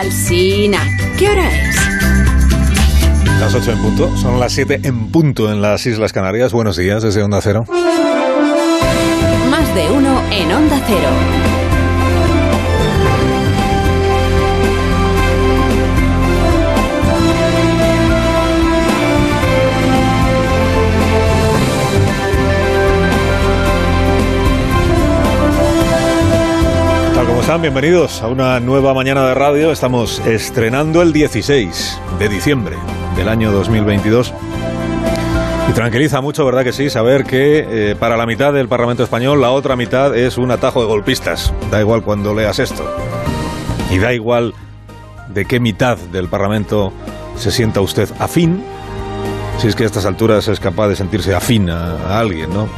Alsina, 0.00 0.78
¿qué 1.18 1.28
hora 1.28 1.46
es? 1.46 1.76
Las 3.38 3.54
8 3.54 3.72
en 3.72 3.82
punto, 3.82 4.16
son 4.16 4.40
las 4.40 4.50
7 4.50 4.80
en 4.84 5.10
punto 5.10 5.52
en 5.52 5.60
las 5.60 5.84
Islas 5.84 6.14
Canarias. 6.14 6.54
Buenos 6.54 6.78
días 6.78 7.02
desde 7.02 7.22
Onda 7.22 7.40
Cero. 7.42 7.64
Más 9.50 9.74
de 9.74 9.90
uno 9.90 10.22
en 10.30 10.52
Onda 10.52 10.80
Cero. 10.86 11.49
Están, 27.50 27.62
bienvenidos 27.62 28.22
a 28.22 28.28
una 28.28 28.60
nueva 28.60 28.94
mañana 28.94 29.26
de 29.26 29.34
radio. 29.34 29.72
Estamos 29.72 30.20
estrenando 30.20 31.02
el 31.02 31.12
16 31.12 31.98
de 32.20 32.28
diciembre 32.28 32.76
del 33.16 33.28
año 33.28 33.50
2022. 33.50 34.32
Y 35.68 35.72
tranquiliza 35.72 36.20
mucho, 36.20 36.44
¿verdad 36.44 36.62
que 36.62 36.72
sí? 36.72 36.88
Saber 36.90 37.24
que 37.24 37.66
eh, 37.90 37.96
para 37.96 38.16
la 38.16 38.24
mitad 38.24 38.52
del 38.52 38.68
Parlamento 38.68 39.02
Español 39.02 39.40
la 39.40 39.50
otra 39.50 39.74
mitad 39.74 40.16
es 40.16 40.38
un 40.38 40.52
atajo 40.52 40.80
de 40.80 40.86
golpistas. 40.86 41.52
Da 41.72 41.80
igual 41.80 42.04
cuando 42.04 42.36
leas 42.36 42.60
esto. 42.60 42.88
Y 43.90 43.98
da 43.98 44.12
igual 44.12 44.54
de 45.26 45.44
qué 45.44 45.58
mitad 45.58 45.98
del 45.98 46.28
Parlamento 46.28 46.92
se 47.36 47.50
sienta 47.50 47.80
usted 47.80 48.08
afín, 48.20 48.62
si 49.58 49.66
es 49.66 49.74
que 49.74 49.82
a 49.82 49.86
estas 49.86 50.06
alturas 50.06 50.46
es 50.46 50.60
capaz 50.60 50.86
de 50.86 50.94
sentirse 50.94 51.34
afín 51.34 51.68
a, 51.68 51.96
a 51.96 52.20
alguien, 52.20 52.50
¿no? 52.50 52.68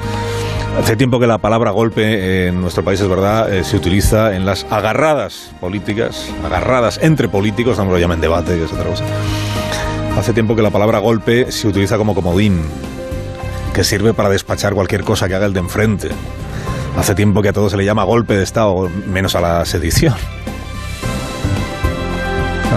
Hace 0.79 0.97
tiempo 0.97 1.21
que 1.21 1.27
la 1.27 1.39
palabra 1.39 1.71
golpe 1.71 2.49
en 2.49 2.61
nuestro 2.61 2.83
país, 2.83 3.01
es 3.01 3.09
verdad, 3.09 3.53
eh, 3.53 3.63
se 3.63 3.77
utiliza 3.77 4.35
en 4.35 4.47
las 4.47 4.67
agarradas 4.71 5.53
políticas, 5.61 6.29
agarradas 6.45 6.99
entre 7.03 7.29
políticos, 7.29 7.79
no 7.79 7.85
me 7.85 7.93
lo 7.93 7.99
llamen 7.99 8.21
debate, 8.21 8.57
que 8.57 8.65
es 8.65 8.73
otra 8.73 8.85
cosa. 8.85 9.05
Hace 10.19 10.33
tiempo 10.33 10.57
que 10.57 10.63
la 10.63 10.71
palabra 10.71 10.99
golpe 10.99 11.53
se 11.53 11.69
utiliza 11.69 11.99
como 11.99 12.15
comodín, 12.15 12.63
que 13.75 13.85
sirve 13.85 14.15
para 14.15 14.29
despachar 14.29 14.75
cualquier 14.75 15.05
cosa 15.05 15.29
que 15.29 15.35
haga 15.35 15.47
el 15.47 15.53
de 15.53 15.61
enfrente. 15.61 16.09
Hace 16.97 17.15
tiempo 17.15 17.43
que 17.43 17.51
a 17.51 17.53
todo 17.53 17.71
se 17.71 17.77
le 17.77 17.85
llama 17.85 18.05
golpe 18.05 18.35
de 18.35 18.43
Estado, 18.43 18.91
menos 19.07 19.35
a 19.35 19.41
la 19.41 19.65
sedición. 19.65 20.15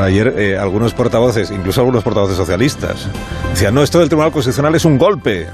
Ayer 0.02 0.36
eh, 0.38 0.58
algunos 0.58 0.94
portavoces, 0.94 1.50
incluso 1.52 1.82
algunos 1.82 2.04
portavoces 2.04 2.36
socialistas, 2.36 3.08
decían, 3.52 3.74
no, 3.74 3.82
esto 3.82 4.00
del 4.00 4.10
Tribunal 4.10 4.32
Constitucional 4.32 4.76
es 4.76 4.84
un 4.84 4.98
golpe. 4.98 5.48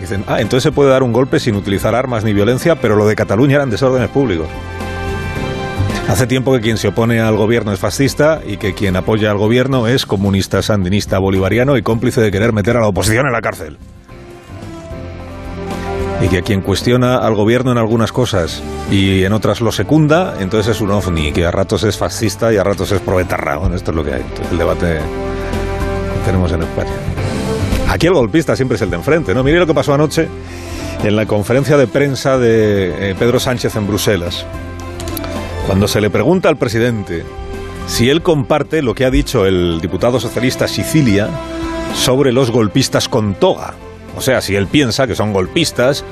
Dicen, 0.00 0.24
ah, 0.26 0.40
entonces 0.40 0.62
se 0.62 0.72
puede 0.72 0.90
dar 0.90 1.02
un 1.02 1.12
golpe 1.12 1.40
sin 1.40 1.54
utilizar 1.54 1.94
armas 1.94 2.24
ni 2.24 2.32
violencia, 2.32 2.76
pero 2.76 2.96
lo 2.96 3.06
de 3.06 3.16
Cataluña 3.16 3.56
eran 3.56 3.70
desórdenes 3.70 4.08
públicos. 4.10 4.46
Hace 6.08 6.28
tiempo 6.28 6.52
que 6.52 6.60
quien 6.60 6.76
se 6.76 6.88
opone 6.88 7.20
al 7.20 7.36
gobierno 7.36 7.72
es 7.72 7.80
fascista 7.80 8.40
y 8.46 8.58
que 8.58 8.74
quien 8.74 8.94
apoya 8.94 9.30
al 9.32 9.38
gobierno 9.38 9.88
es 9.88 10.06
comunista, 10.06 10.62
sandinista, 10.62 11.18
bolivariano 11.18 11.76
y 11.76 11.82
cómplice 11.82 12.20
de 12.20 12.30
querer 12.30 12.52
meter 12.52 12.76
a 12.76 12.80
la 12.80 12.86
oposición 12.86 13.26
en 13.26 13.32
la 13.32 13.40
cárcel. 13.40 13.76
Y 16.22 16.28
que 16.28 16.42
quien 16.42 16.62
cuestiona 16.62 17.18
al 17.18 17.34
gobierno 17.34 17.72
en 17.72 17.78
algunas 17.78 18.12
cosas 18.12 18.62
y 18.90 19.24
en 19.24 19.32
otras 19.32 19.60
lo 19.60 19.72
secunda, 19.72 20.36
entonces 20.38 20.76
es 20.76 20.80
un 20.80 20.92
ovni, 20.92 21.32
que 21.32 21.44
a 21.44 21.50
ratos 21.50 21.82
es 21.82 21.98
fascista 21.98 22.52
y 22.52 22.56
a 22.56 22.64
ratos 22.64 22.92
es 22.92 23.00
proetarra. 23.00 23.56
Bueno, 23.56 23.74
esto 23.74 23.90
es 23.90 23.96
lo 23.96 24.04
que 24.04 24.14
hay. 24.14 24.24
El 24.52 24.58
debate 24.58 24.98
que 24.98 26.24
tenemos 26.24 26.52
en 26.52 26.62
España. 26.62 27.15
Aquí 27.88 28.06
el 28.06 28.14
golpista 28.14 28.56
siempre 28.56 28.76
es 28.76 28.82
el 28.82 28.90
de 28.90 28.96
enfrente, 28.96 29.34
¿no? 29.34 29.42
Mire 29.42 29.58
lo 29.58 29.66
que 29.66 29.74
pasó 29.74 29.94
anoche 29.94 30.28
en 31.02 31.16
la 31.16 31.26
conferencia 31.26 31.76
de 31.76 31.86
prensa 31.86 32.38
de 32.38 33.10
eh, 33.10 33.14
Pedro 33.18 33.38
Sánchez 33.38 33.76
en 33.76 33.86
Bruselas. 33.86 34.44
Cuando 35.66 35.88
se 35.88 36.00
le 36.00 36.10
pregunta 36.10 36.48
al 36.48 36.56
presidente 36.56 37.24
si 37.86 38.10
él 38.10 38.22
comparte 38.22 38.82
lo 38.82 38.94
que 38.94 39.04
ha 39.04 39.10
dicho 39.10 39.46
el 39.46 39.80
diputado 39.80 40.18
socialista 40.20 40.68
Sicilia 40.68 41.28
sobre 41.94 42.32
los 42.32 42.50
golpistas 42.50 43.08
con 43.08 43.34
toga. 43.34 43.74
O 44.16 44.20
sea, 44.20 44.40
si 44.40 44.56
él 44.56 44.66
piensa 44.66 45.06
que 45.06 45.14
son 45.14 45.32
golpistas 45.32 46.04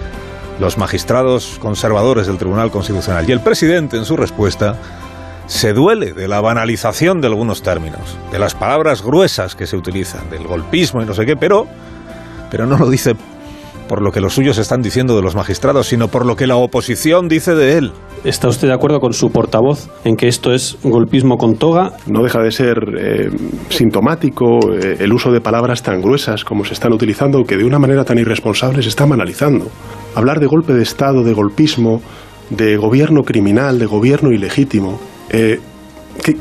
los 0.60 0.78
magistrados 0.78 1.58
conservadores 1.60 2.26
del 2.26 2.38
Tribunal 2.38 2.70
Constitucional. 2.70 3.28
Y 3.28 3.32
el 3.32 3.40
presidente, 3.40 3.96
en 3.96 4.04
su 4.04 4.16
respuesta, 4.16 4.76
se 5.46 5.72
duele 5.72 6.12
de 6.12 6.28
la 6.28 6.40
banalización 6.40 7.20
de 7.20 7.28
algunos 7.28 7.62
términos, 7.62 8.18
de 8.32 8.38
las 8.38 8.54
palabras 8.54 9.02
gruesas 9.02 9.54
que 9.54 9.66
se 9.66 9.76
utilizan, 9.76 10.30
del 10.30 10.46
golpismo 10.46 11.02
y 11.02 11.06
no 11.06 11.14
sé 11.14 11.26
qué, 11.26 11.36
pero, 11.36 11.66
pero 12.50 12.66
no 12.66 12.78
lo 12.78 12.88
dice 12.88 13.14
por 13.88 14.00
lo 14.00 14.12
que 14.12 14.20
los 14.20 14.34
suyos 14.34 14.58
están 14.58 14.80
diciendo 14.80 15.14
de 15.16 15.22
los 15.22 15.34
magistrados, 15.34 15.88
sino 15.88 16.08
por 16.08 16.24
lo 16.24 16.36
que 16.36 16.46
la 16.46 16.56
oposición 16.56 17.28
dice 17.28 17.54
de 17.54 17.78
él. 17.78 17.92
¿Está 18.24 18.48
usted 18.48 18.68
de 18.68 18.74
acuerdo 18.74 19.00
con 19.00 19.12
su 19.12 19.30
portavoz 19.30 19.90
en 20.04 20.16
que 20.16 20.28
esto 20.28 20.54
es 20.54 20.78
golpismo 20.82 21.36
con 21.36 21.56
toga? 21.56 21.92
No 22.06 22.22
deja 22.22 22.40
de 22.40 22.50
ser 22.50 22.78
eh, 22.98 23.28
sintomático 23.68 24.72
eh, 24.72 24.96
el 25.00 25.12
uso 25.12 25.30
de 25.30 25.42
palabras 25.42 25.82
tan 25.82 26.00
gruesas 26.00 26.44
como 26.44 26.64
se 26.64 26.72
están 26.72 26.94
utilizando, 26.94 27.44
que 27.44 27.58
de 27.58 27.64
una 27.64 27.78
manera 27.78 28.04
tan 28.04 28.18
irresponsable 28.18 28.82
se 28.82 28.88
están 28.88 29.10
banalizando. 29.10 29.66
Hablar 30.14 30.40
de 30.40 30.46
golpe 30.46 30.72
de 30.72 30.82
Estado, 30.82 31.22
de 31.22 31.34
golpismo, 31.34 32.00
de 32.48 32.78
gobierno 32.78 33.22
criminal, 33.24 33.78
de 33.78 33.86
gobierno 33.86 34.32
ilegítimo, 34.32 34.98
eh, 35.36 35.60
¿qué- 36.22 36.36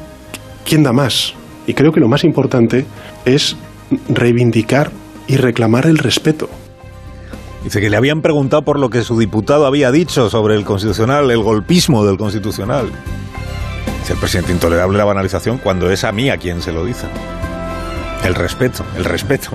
¿quién 0.66 0.84
da 0.84 0.94
más? 0.94 1.34
Y 1.66 1.74
creo 1.74 1.92
que 1.92 2.00
lo 2.00 2.08
más 2.08 2.24
importante 2.24 2.86
es 3.26 3.56
reivindicar 4.08 4.92
y 5.28 5.38
reclamar 5.38 5.86
el 5.88 5.98
respeto. 5.98 6.50
Dice 7.64 7.80
que 7.80 7.90
le 7.90 7.96
habían 7.98 8.22
preguntado 8.22 8.62
por 8.64 8.78
lo 8.78 8.90
que 8.90 9.02
su 9.04 9.18
diputado 9.18 9.66
había 9.66 9.90
dicho 9.92 10.30
sobre 10.30 10.56
el 10.56 10.66
constitucional, 10.66 11.32
el 11.32 11.42
golpismo 11.42 12.06
del 12.06 12.18
constitucional. 12.18 12.90
Dice 14.02 14.14
el 14.14 14.20
presidente 14.20 14.52
intolerable 14.52 14.98
la 14.98 15.06
banalización 15.06 15.58
cuando 15.58 15.90
es 15.90 16.04
a 16.04 16.12
mí 16.12 16.30
a 16.30 16.38
quien 16.38 16.62
se 16.62 16.74
lo 16.74 16.84
dice. 16.86 17.08
El 18.26 18.36
respeto, 18.36 18.84
el 18.98 19.06
respeto. 19.06 19.52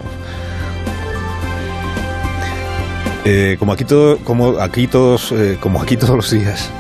Eh, 3.25 3.57
como 3.59 3.73
aquí 3.73 3.85
todo, 3.85 4.17
como 4.19 4.59
aquí 4.61 4.87
todos, 4.87 5.33
eh, 5.33 5.59
como 5.61 5.83
aquí 5.83 5.97
todos 5.99 6.17
los 6.17 6.31
días, 6.31 6.71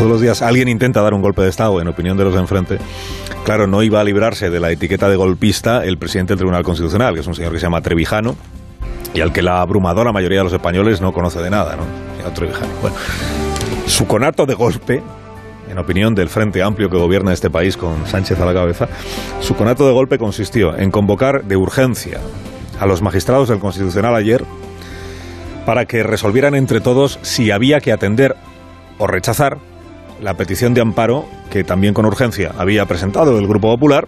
todos 0.00 0.12
los 0.12 0.22
días 0.22 0.40
alguien 0.40 0.66
intenta 0.68 1.02
dar 1.02 1.12
un 1.12 1.20
golpe 1.20 1.42
de 1.42 1.50
estado, 1.50 1.78
en 1.78 1.86
opinión 1.86 2.16
de 2.16 2.24
los 2.24 2.32
de 2.32 2.40
enfrente. 2.40 2.78
Claro, 3.44 3.66
no 3.66 3.82
iba 3.82 4.00
a 4.00 4.04
librarse 4.04 4.48
de 4.48 4.58
la 4.58 4.70
etiqueta 4.70 5.10
de 5.10 5.16
golpista 5.16 5.84
el 5.84 5.98
presidente 5.98 6.30
del 6.32 6.38
Tribunal 6.38 6.62
Constitucional, 6.62 7.12
que 7.12 7.20
es 7.20 7.26
un 7.26 7.34
señor 7.34 7.52
que 7.52 7.58
se 7.58 7.66
llama 7.66 7.82
Trevijano, 7.82 8.34
y 9.12 9.20
al 9.20 9.30
que 9.30 9.42
la 9.42 9.60
abrumadora 9.60 10.10
mayoría 10.10 10.38
de 10.38 10.44
los 10.44 10.54
españoles 10.54 11.02
no 11.02 11.12
conoce 11.12 11.42
de 11.42 11.50
nada, 11.50 11.76
¿no? 11.76 12.30
Trevijano. 12.32 12.72
Bueno, 12.80 12.96
su 13.86 14.06
conato 14.06 14.46
de 14.46 14.54
golpe, 14.54 15.02
en 15.70 15.76
opinión 15.76 16.14
del 16.14 16.30
Frente 16.30 16.62
Amplio 16.62 16.88
que 16.88 16.96
gobierna 16.96 17.34
este 17.34 17.50
país 17.50 17.76
con 17.76 18.06
Sánchez 18.06 18.40
a 18.40 18.46
la 18.46 18.54
cabeza, 18.54 18.88
su 19.40 19.54
conato 19.54 19.86
de 19.86 19.92
golpe 19.92 20.16
consistió 20.16 20.78
en 20.78 20.90
convocar 20.90 21.44
de 21.44 21.56
urgencia 21.56 22.20
a 22.78 22.86
los 22.86 23.02
magistrados 23.02 23.50
del 23.50 23.58
Constitucional 23.58 24.14
ayer 24.14 24.46
para 25.66 25.84
que 25.84 26.02
resolvieran 26.02 26.54
entre 26.54 26.80
todos 26.80 27.18
si 27.20 27.50
había 27.50 27.80
que 27.80 27.92
atender 27.92 28.34
o 28.96 29.06
rechazar 29.06 29.58
la 30.20 30.34
petición 30.34 30.74
de 30.74 30.80
amparo 30.80 31.26
que 31.50 31.64
también 31.64 31.94
con 31.94 32.06
urgencia 32.06 32.52
había 32.58 32.86
presentado 32.86 33.38
el 33.38 33.46
Grupo 33.46 33.68
Popular 33.68 34.06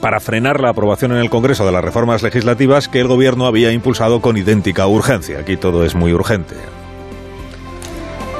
para 0.00 0.20
frenar 0.20 0.60
la 0.60 0.70
aprobación 0.70 1.12
en 1.12 1.18
el 1.18 1.30
Congreso 1.30 1.64
de 1.64 1.72
las 1.72 1.84
reformas 1.84 2.22
legislativas 2.22 2.88
que 2.88 3.00
el 3.00 3.06
Gobierno 3.06 3.46
había 3.46 3.70
impulsado 3.70 4.20
con 4.20 4.36
idéntica 4.36 4.86
urgencia. 4.86 5.38
Aquí 5.38 5.56
todo 5.56 5.84
es 5.84 5.94
muy 5.94 6.12
urgente. 6.12 6.56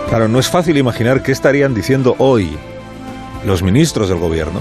Claro, 0.08 0.28
no 0.28 0.38
es 0.40 0.48
fácil 0.48 0.76
imaginar 0.76 1.22
qué 1.22 1.32
estarían 1.32 1.72
diciendo 1.72 2.16
hoy 2.18 2.56
los 3.46 3.62
ministros 3.62 4.08
del 4.08 4.18
Gobierno, 4.18 4.60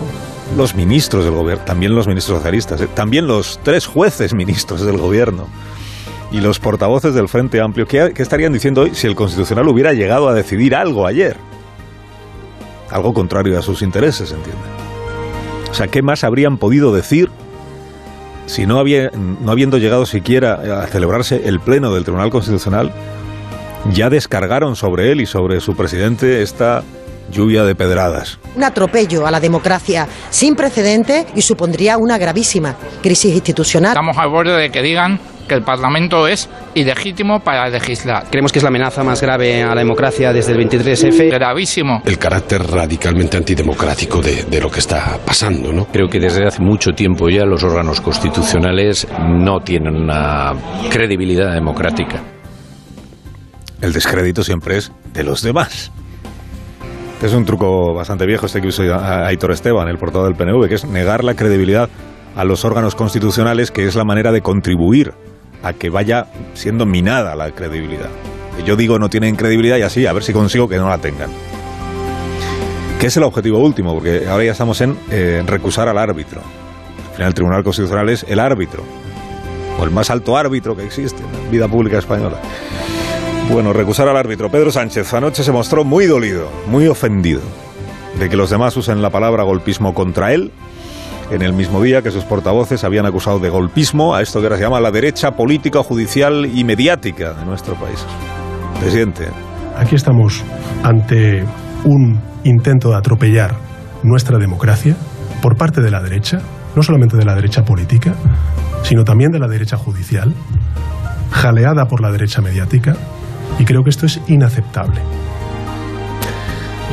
los 0.56 0.76
ministros 0.76 1.26
del 1.26 1.34
Gobierno, 1.34 1.66
también 1.66 1.96
los 1.96 2.08
ministros 2.08 2.38
socialistas, 2.38 2.82
eh, 2.82 2.88
también 2.94 3.28
los 3.28 3.59
tres 3.64 3.86
jueces 3.86 4.34
ministros 4.34 4.86
del 4.86 4.98
Gobierno 4.98 5.48
y 6.32 6.40
los 6.40 6.59
portavoces 6.59 7.14
del 7.14 7.28
Frente 7.28 7.59
Amplio, 7.59 7.86
¿qué, 7.86 8.14
qué 8.16 8.22
estarían 8.24 8.53
diciendo 8.53 8.82
hoy 8.82 8.92
si 8.94 9.08
el 9.08 9.16
Constitucional 9.16 9.68
hubiera 9.68 9.92
llegado 9.92 10.30
a 10.30 10.34
decidir 10.34 10.76
algo 10.76 11.06
ayer? 11.06 11.36
Algo 12.91 13.13
contrario 13.13 13.58
a 13.58 13.61
sus 13.61 13.82
intereses, 13.82 14.32
entiende. 14.32 14.61
O 15.70 15.73
sea, 15.73 15.88
¿qué 15.88 16.02
más 16.02 16.23
habrían 16.23 16.58
podido 16.58 16.93
decir 16.93 17.29
si 18.46 18.66
no, 18.66 18.79
había, 18.79 19.09
no 19.11 19.52
habiendo 19.52 19.78
llegado 19.78 20.05
siquiera 20.05 20.82
a 20.82 20.88
celebrarse 20.88 21.41
el 21.46 21.59
Pleno 21.61 21.93
del 21.93 22.03
Tribunal 22.03 22.29
Constitucional, 22.29 22.91
ya 23.91 24.09
descargaron 24.09 24.76
sobre 24.76 25.11
él 25.11 25.22
y 25.22 25.26
sobre 25.26 25.61
su 25.61 25.73
presidente 25.73 26.41
esta 26.41 26.84
lluvia 27.32 27.64
de 27.64 27.76
pedradas? 27.76 28.40
Un 28.55 28.64
atropello 28.64 29.26
a 29.26 29.32
la 29.32 29.40
democracia 29.40 30.08
sin 30.29 30.55
precedente 30.55 31.26
y 31.34 31.41
supondría 31.41 31.97
una 31.97 32.17
gravísima 32.17 32.76
crisis 33.02 33.34
institucional. 33.34 33.91
Estamos 33.91 34.17
a 34.17 34.28
borde 34.28 34.58
de 34.58 34.70
que 34.70 34.82
digan 34.82 35.20
que 35.52 35.56
el 35.56 35.64
Parlamento 35.64 36.30
es 36.30 36.50
ilegítimo 36.76 37.42
para 37.42 37.68
legislar. 37.68 38.24
Creemos 38.32 38.53
que 38.53 38.59
es 38.59 38.64
la 38.64 38.70
amenaza 38.70 39.03
más 39.03 39.22
grave 39.22 39.62
a 39.62 39.76
la 39.76 39.82
democracia 39.82 40.32
desde 40.32 40.53
el 40.53 40.66
23F. 40.66 41.30
Gravísimo. 41.30 42.02
el 42.06 42.18
carácter 42.18 42.64
radicalmente 42.66 43.36
antidemocrático 43.36 44.22
de, 44.22 44.44
de 44.46 44.62
lo 44.62 44.72
que 44.72 44.80
está 44.80 45.20
pasando, 45.26 45.74
¿no? 45.74 45.88
Creo 45.88 46.08
que 46.08 46.22
desde 46.22 46.48
hace 46.48 46.62
mucho 46.62 46.92
tiempo 46.92 47.28
ya 47.28 47.44
los 47.44 47.66
órganos 47.66 48.00
constitucionales 48.00 49.06
no 49.28 49.59
tienen 49.59 49.94
una 49.94 50.53
credibilidad 50.90 51.53
democrática. 51.53 52.22
El 53.82 53.92
descrédito 53.92 54.46
siempre 54.46 54.78
es 54.78 54.90
de 55.12 55.26
los 55.26 55.42
demás. 55.42 55.92
Es 57.22 57.34
un 57.34 57.44
truco 57.44 57.94
bastante 57.94 58.26
viejo 58.26 58.46
este 58.46 58.62
que 58.62 58.70
usó 58.70 58.84
Aitor 58.84 59.52
Esteban, 59.52 59.90
el 59.90 59.98
portavoz 59.98 60.30
del 60.30 60.38
PNV, 60.38 60.70
que 60.70 60.76
es 60.76 60.86
negar 60.86 61.26
la 61.26 61.34
credibilidad 61.34 61.90
a 62.38 62.46
los 62.46 62.64
órganos 62.64 62.96
constitucionales, 62.96 63.70
que 63.70 63.86
es 63.86 63.96
la 63.96 64.06
manera 64.06 64.32
de 64.32 64.40
contribuir 64.40 65.14
a 65.63 65.73
que 65.73 65.90
vaya 65.90 66.28
siendo 66.53 66.85
minada 66.85 67.35
la 67.35 67.52
credibilidad. 67.52 68.09
Yo 68.66 68.75
digo 68.75 68.99
no 68.99 69.09
tienen 69.09 69.35
credibilidad 69.35 69.78
y 69.78 69.81
así, 69.81 70.05
a 70.05 70.13
ver 70.13 70.23
si 70.23 70.34
consigo 70.34 70.67
que 70.67 70.78
no 70.78 70.90
la 70.90 70.97
tengan. 70.97 71.29
Que 72.99 73.08
es 73.08 73.17
el 73.17 73.23
objetivo 73.23 73.59
último, 73.59 73.93
porque 73.93 74.28
ahora 74.29 74.43
ya 74.43 74.52
estamos 74.52 74.79
en 74.81 74.97
eh, 75.09 75.43
recusar 75.46 75.87
al 75.87 75.97
árbitro. 75.97 76.41
Al 77.09 77.16
final 77.16 77.28
el 77.29 77.34
Tribunal 77.34 77.63
Constitucional 77.63 78.09
es 78.09 78.25
el 78.28 78.40
árbitro, 78.40 78.84
o 79.79 79.84
el 79.84 79.91
más 79.91 80.09
alto 80.09 80.37
árbitro 80.37 80.75
que 80.75 80.84
existe 80.84 81.23
en 81.23 81.31
la 81.31 81.49
vida 81.49 81.67
pública 81.67 81.97
española. 81.97 82.37
Bueno, 83.52 83.73
recusar 83.73 84.07
al 84.07 84.17
árbitro. 84.17 84.49
Pedro 84.49 84.72
Sánchez 84.72 85.14
anoche 85.14 85.43
se 85.43 85.52
mostró 85.52 85.84
muy 85.84 86.05
dolido, 86.05 86.47
muy 86.67 86.87
ofendido 86.87 87.41
de 88.19 88.29
que 88.29 88.37
los 88.37 88.49
demás 88.49 88.78
usen 88.78 89.02
la 89.02 89.09
palabra 89.09 89.43
golpismo 89.43 89.93
contra 89.93 90.34
él 90.34 90.52
en 91.31 91.41
el 91.41 91.53
mismo 91.53 91.81
día 91.81 92.01
que 92.01 92.11
sus 92.11 92.25
portavoces 92.25 92.83
habían 92.83 93.05
acusado 93.05 93.39
de 93.39 93.49
golpismo 93.49 94.13
a 94.13 94.22
esto 94.22 94.39
que 94.39 94.47
ahora 94.47 94.57
se 94.57 94.63
llama 94.63 94.79
la 94.81 94.91
derecha 94.91 95.31
política, 95.31 95.81
judicial 95.81 96.45
y 96.45 96.63
mediática 96.63 97.33
de 97.33 97.45
nuestro 97.45 97.75
país. 97.75 98.05
Presidente. 98.79 99.28
Aquí 99.78 99.95
estamos 99.95 100.43
ante 100.83 101.43
un 101.85 102.19
intento 102.43 102.89
de 102.89 102.97
atropellar 102.97 103.55
nuestra 104.03 104.37
democracia 104.37 104.95
por 105.41 105.55
parte 105.55 105.81
de 105.81 105.89
la 105.89 106.01
derecha, 106.01 106.39
no 106.75 106.83
solamente 106.83 107.16
de 107.16 107.25
la 107.25 107.33
derecha 107.33 107.63
política, 107.63 108.13
sino 108.83 109.03
también 109.03 109.31
de 109.31 109.39
la 109.39 109.47
derecha 109.47 109.78
judicial, 109.78 110.33
jaleada 111.31 111.85
por 111.85 112.01
la 112.01 112.11
derecha 112.11 112.41
mediática, 112.41 112.95
y 113.57 113.66
creo 113.66 113.83
que 113.83 113.89
esto 113.89 114.05
es 114.05 114.19
inaceptable. 114.28 115.01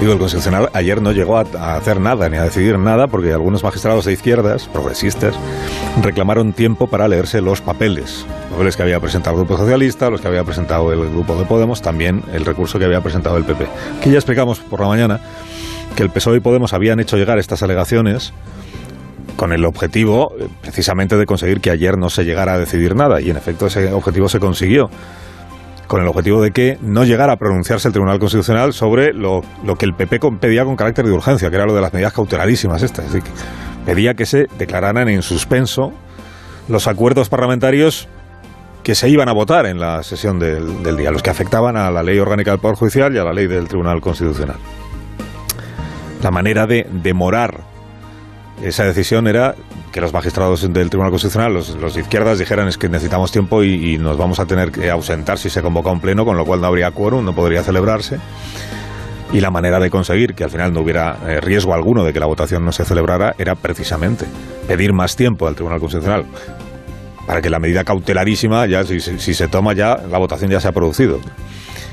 Digo, 0.00 0.12
el 0.12 0.18
Constitucional 0.20 0.70
ayer 0.74 1.02
no 1.02 1.10
llegó 1.10 1.38
a, 1.38 1.76
hacer 1.76 2.00
nada, 2.00 2.28
ni 2.28 2.36
a 2.36 2.44
decidir 2.44 2.78
nada, 2.78 3.08
porque 3.08 3.32
algunos 3.32 3.64
magistrados 3.64 4.04
de 4.04 4.12
izquierdas, 4.12 4.68
progresistas, 4.68 5.34
reclamaron 6.00 6.52
tiempo 6.52 6.86
para 6.86 7.08
leerse 7.08 7.40
los 7.40 7.60
papeles. 7.60 8.24
Los 8.42 8.52
papeles 8.52 8.76
que 8.76 8.82
había 8.84 9.00
presentado 9.00 9.34
el 9.36 9.44
Grupo 9.44 9.60
Socialista, 9.60 10.08
los 10.08 10.20
que 10.20 10.28
había 10.28 10.44
presentado 10.44 10.92
el 10.92 11.10
Grupo 11.10 11.34
de 11.34 11.44
Podemos, 11.46 11.82
también 11.82 12.22
el 12.32 12.44
recurso 12.44 12.78
que 12.78 12.84
había 12.84 13.00
presentado 13.00 13.36
el 13.38 13.44
PP. 13.44 13.66
Que 14.00 14.10
ya 14.10 14.18
explicamos 14.18 14.60
por 14.60 14.80
la 14.80 14.86
mañana 14.86 15.20
que 15.96 16.04
el 16.04 16.10
PSOE 16.10 16.36
y 16.36 16.40
Podemos 16.40 16.74
habían 16.74 17.00
hecho 17.00 17.16
llegar 17.16 17.40
estas 17.40 17.64
alegaciones 17.64 18.32
con 19.34 19.52
el 19.52 19.64
objetivo 19.64 20.32
eh, 20.38 20.46
precisamente 20.62 21.16
de 21.16 21.26
conseguir 21.26 21.60
que 21.60 21.70
ayer 21.70 21.98
no 21.98 22.08
se 22.08 22.24
llegara 22.24 22.54
a 22.54 22.58
decidir 22.58 22.94
nada, 22.94 23.20
y 23.20 23.30
en 23.30 23.36
efecto 23.36 23.66
ese 23.66 23.92
objetivo 23.92 24.28
se 24.28 24.38
consiguió 24.38 24.90
con 25.88 26.02
el 26.02 26.06
objetivo 26.06 26.40
de 26.42 26.52
que 26.52 26.78
no 26.82 27.04
llegara 27.04 27.32
a 27.32 27.36
pronunciarse 27.36 27.88
el 27.88 27.92
Tribunal 27.92 28.18
Constitucional 28.20 28.72
sobre 28.74 29.12
lo, 29.14 29.42
que 29.78 29.86
el 29.86 29.94
PP 29.94 30.20
pedía 30.38 30.64
con 30.64 30.76
carácter 30.76 31.06
de 31.06 31.12
urgencia, 31.12 31.48
que 31.48 31.56
era 31.56 31.66
lo 31.66 31.74
de 31.74 31.80
las 31.80 31.92
medidas 31.92 32.12
cautelarísimas 32.12 32.82
estas. 32.82 33.06
Es 33.06 33.12
decir, 33.14 33.30
pedía 33.86 34.14
que 34.14 34.26
se 34.26 34.46
declararan 34.58 35.08
en 35.08 35.22
suspenso 35.22 35.92
los 36.68 36.86
acuerdos 36.86 37.30
parlamentarios 37.30 38.06
que 38.82 38.94
se 38.94 39.08
iban 39.08 39.28
a 39.28 39.32
votar 39.32 39.66
en 39.66 39.80
la 39.80 40.02
sesión 40.02 40.38
del, 40.38 40.96
día, 40.96 41.10
los 41.10 41.22
que 41.22 41.30
afectaban 41.30 41.76
a 41.76 41.90
la 41.90 42.02
ley 42.02 42.18
orgánica 42.18 42.50
del 42.50 42.60
Poder 42.60 42.76
Judicial 42.76 43.14
y 43.14 43.18
a 43.18 43.24
la 43.24 43.32
ley 43.32 43.46
del 43.46 43.66
Tribunal 43.66 44.00
Constitucional. 44.00 44.56
La 46.22 46.30
manera 46.30 46.66
de 46.66 46.86
demorar 46.90 47.62
esa 48.62 48.84
decisión 48.84 49.26
era 49.28 49.54
que 49.92 50.00
los 50.00 50.12
magistrados 50.12 50.62
del 50.72 50.90
Tribunal 50.90 51.10
Constitucional, 51.10 51.54
los, 51.54 51.94
de 51.94 52.00
izquierdas, 52.00 52.38
dijeran 52.38 52.68
es 52.68 52.76
que 52.76 52.88
necesitamos 52.88 53.32
tiempo 53.32 53.62
y, 53.62 53.98
nos 53.98 54.16
vamos 54.16 54.40
a 54.40 54.46
tener 54.46 54.70
que 54.70 54.90
ausentar 54.90 55.38
si 55.38 55.50
se 55.50 55.62
convoca 55.62 55.90
un 55.90 56.00
pleno, 56.00 56.24
con 56.24 56.36
lo 56.36 56.44
cual 56.44 56.60
no 56.60 56.66
habría 56.66 56.90
quórum, 56.90 57.24
no 57.24 57.34
podría 57.34 57.62
celebrarse. 57.62 58.18
Y 59.32 59.40
la 59.40 59.50
manera 59.50 59.78
de 59.78 59.90
conseguir 59.90 60.34
que 60.34 60.44
al 60.44 60.50
final 60.50 60.72
no 60.72 60.80
hubiera 60.80 61.18
eh, 61.26 61.40
riesgo 61.40 61.74
alguno 61.74 62.02
de 62.02 62.12
que 62.12 62.20
la 62.20 62.26
votación 62.26 62.64
no 62.64 62.72
se 62.72 62.84
celebrara 62.84 63.34
era 63.38 63.54
precisamente 63.54 64.24
pedir 64.66 64.92
más 64.94 65.16
tiempo 65.16 65.46
al 65.46 65.54
Tribunal 65.54 65.80
Constitucional 65.80 66.24
para 67.26 67.42
que 67.42 67.50
la 67.50 67.58
medida 67.58 67.84
cautelarísima, 67.84 68.64
ya 68.66 68.84
si, 68.84 69.00
se 69.00 69.48
toma 69.48 69.74
ya, 69.74 69.98
la 70.10 70.16
votación 70.16 70.50
ya 70.50 70.60
se 70.60 70.68
ha 70.68 70.72
producido. 70.72 71.20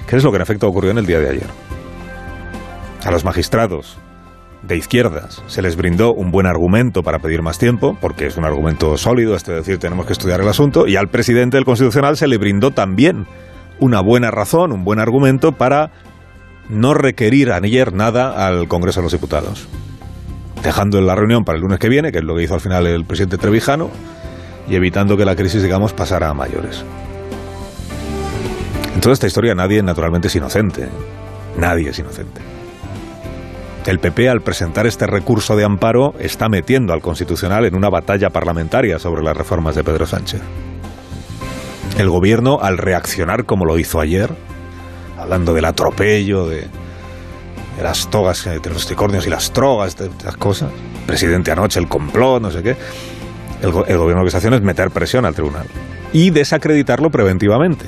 ¿Qué 0.08 0.16
es 0.16 0.24
lo 0.24 0.32
que 0.32 0.38
en 0.38 0.42
efecto 0.42 0.66
ocurrió 0.66 0.92
en 0.92 0.98
el 0.98 1.06
día 1.06 1.20
de 1.20 1.30
ayer? 1.30 1.48
A 3.04 3.12
los 3.12 3.26
magistrados 3.26 3.98
de 4.68 4.78
izquierdas 4.78 5.44
se 5.48 5.62
les 5.62 5.76
brindó 5.76 6.14
un 6.14 6.32
buen 6.32 6.48
argumento 6.48 7.04
para 7.04 7.20
pedir 7.20 7.42
más 7.42 7.58
tiempo, 7.58 7.98
porque 8.02 8.28
es 8.28 8.38
un 8.38 8.46
argumento 8.46 8.98
sólido, 8.98 9.36
es 9.36 9.46
decir, 9.46 9.78
tenemos 9.78 10.06
que 10.06 10.14
estudiar 10.14 10.42
el 10.42 10.48
asunto, 10.48 10.88
y 10.88 10.96
al 10.96 11.08
presidente 11.08 11.58
del 11.58 11.66
Constitucional 11.66 12.18
se 12.18 12.28
le 12.28 12.38
brindó 12.38 12.72
también 12.72 13.26
una 13.80 14.02
buena 14.02 14.32
razón, 14.32 14.72
un 14.72 14.84
buen 14.84 15.00
argumento 15.00 15.52
para 15.52 15.92
no 16.70 16.94
requerir 16.94 17.52
ayer 17.52 17.94
nada 17.94 18.48
al 18.48 18.68
Congreso 18.68 19.02
de 19.02 19.06
los 19.06 19.12
Diputados, 19.12 19.68
dejando 20.64 21.00
la 21.02 21.16
reunión 21.16 21.44
para 21.44 21.58
el 21.58 21.62
lunes 21.62 21.80
que 21.80 21.90
viene, 21.90 22.12
que 22.12 22.20
es 22.20 22.24
lo 22.24 22.36
que 22.36 22.44
hizo 22.44 22.56
al 22.56 22.62
final 22.62 22.88
el 22.88 23.06
presidente 23.06 23.38
Trevijano, 23.38 23.90
y 24.68 24.76
evitando 24.76 25.16
que 25.16 25.26
la 25.26 25.36
crisis, 25.36 25.62
digamos, 25.62 25.94
pasara 25.94 26.30
a 26.30 26.34
mayores. 26.34 26.84
En 28.96 29.02
toda 29.02 29.14
esta 29.14 29.28
historia 29.28 29.54
nadie 29.54 29.84
naturalmente 29.84 30.28
es 30.28 30.36
inocente, 30.36 30.88
nadie 31.58 31.90
es 31.90 32.00
inocente. 32.00 32.55
El 33.86 34.00
PP, 34.00 34.30
al 34.30 34.42
presentar 34.42 34.88
este 34.88 35.06
recurso 35.06 35.56
de 35.56 35.64
amparo, 35.64 36.16
está 36.20 36.50
metiendo 36.50 36.92
al 36.92 37.02
Constitucional 37.02 37.66
en 37.66 37.76
una 37.76 37.90
batalla 37.90 38.32
parlamentaria 38.32 38.98
sobre 38.98 39.22
las 39.22 39.38
reformas 39.38 39.76
de 39.76 39.84
Pedro 39.84 40.08
Sánchez. 40.08 40.42
El 42.00 42.10
gobierno, 42.10 42.60
al 42.62 42.80
reaccionar 42.80 43.46
como 43.46 43.64
lo 43.64 43.78
hizo 43.78 44.00
ayer, 44.00 44.32
hablando 45.20 45.54
del 45.54 45.66
atropello, 45.66 46.48
de, 46.48 46.68
las 47.82 48.10
togas, 48.10 48.46
de 48.46 48.70
los 48.72 48.88
tricornios 48.88 49.28
y 49.28 49.30
las 49.30 49.52
trogas, 49.54 49.96
de 49.98 50.08
estas 50.08 50.36
cosas, 50.36 50.72
presidente 51.06 51.52
anoche, 51.52 51.80
el 51.80 51.88
complot, 51.88 52.42
no 52.42 52.50
sé 52.50 52.64
qué, 52.64 52.76
el, 53.62 53.68
el 53.68 53.98
gobierno 53.98 54.16
lo 54.16 54.24
que 54.24 54.30
está 54.30 54.40
haciendo 54.40 54.58
es 54.58 54.64
meter 54.64 54.90
presión 54.90 55.26
al 55.26 55.36
tribunal 55.36 55.68
y 56.12 56.32
desacreditarlo 56.32 57.12
preventivamente 57.12 57.86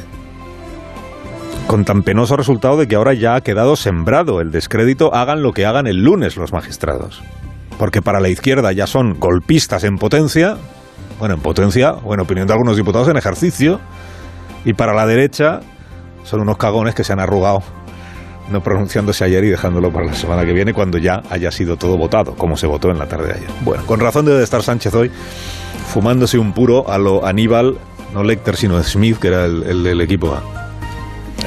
con 1.67 1.83
tan 1.83 2.01
penoso 2.01 2.37
resultado 2.37 2.77
de 2.77 2.87
que 2.87 2.95
ahora 2.95 3.13
ya 3.13 3.35
ha 3.35 3.41
quedado 3.41 3.75
sembrado 3.75 4.39
el 4.39 4.51
descrédito, 4.51 5.13
hagan 5.13 5.43
lo 5.43 5.51
que 5.51 5.65
hagan 5.65 5.85
el 5.85 5.97
lunes 5.97 6.37
los 6.37 6.53
magistrados. 6.53 7.21
Porque 7.77 8.01
para 8.01 8.19
la 8.19 8.29
izquierda 8.29 8.71
ya 8.71 8.87
son 8.87 9.19
golpistas 9.19 9.83
en 9.83 9.97
potencia, 9.97 10.57
bueno, 11.19 11.35
en 11.35 11.41
potencia, 11.41 11.91
o 11.91 12.13
en 12.13 12.21
opinión 12.21 12.47
de 12.47 12.53
algunos 12.53 12.77
diputados, 12.77 13.09
en 13.09 13.17
ejercicio, 13.17 13.79
y 14.65 14.73
para 14.73 14.93
la 14.93 15.05
derecha 15.05 15.59
son 16.23 16.41
unos 16.41 16.57
cagones 16.57 16.95
que 16.95 17.03
se 17.03 17.13
han 17.13 17.19
arrugado, 17.19 17.61
no 18.49 18.61
pronunciándose 18.61 19.25
ayer 19.25 19.43
y 19.43 19.49
dejándolo 19.49 19.91
para 19.91 20.07
la 20.07 20.13
semana 20.13 20.45
que 20.45 20.53
viene 20.53 20.73
cuando 20.73 20.97
ya 20.97 21.21
haya 21.29 21.51
sido 21.51 21.75
todo 21.75 21.97
votado, 21.97 22.33
como 22.35 22.55
se 22.55 22.65
votó 22.65 22.89
en 22.89 22.97
la 22.97 23.07
tarde 23.07 23.27
de 23.27 23.33
ayer. 23.33 23.49
Bueno, 23.61 23.85
con 23.85 23.99
razón 23.99 24.25
debe 24.25 24.41
estar 24.41 24.63
Sánchez 24.63 24.93
hoy 24.95 25.11
fumándose 25.89 26.39
un 26.39 26.53
puro 26.53 26.89
a 26.89 26.97
lo 26.97 27.25
Aníbal, 27.25 27.77
no 28.13 28.23
Lecter, 28.23 28.55
sino 28.55 28.81
Smith, 28.83 29.17
que 29.19 29.27
era 29.27 29.45
el, 29.45 29.63
el 29.63 29.83
del 29.83 30.01
equipo 30.01 30.33
A 30.33 30.56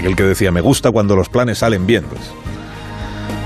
aquel 0.01 0.17
que 0.17 0.25
decía, 0.25 0.51
me 0.51 0.61
gusta 0.61 0.91
cuando 0.91 1.17
los 1.17 1.29
planes 1.29 1.59
salen 1.59 1.87
bien. 1.87 2.05
Pues. 2.05 2.23